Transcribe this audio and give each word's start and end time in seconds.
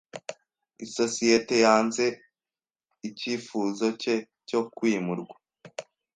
Isosiyete 0.85 1.55
yanze 1.65 2.05
icyifuzo 3.07 3.85
cye 4.01 4.15
cyo 4.47 4.61
kwimurwa. 4.75 5.35